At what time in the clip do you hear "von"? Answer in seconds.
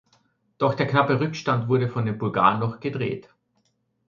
1.87-2.07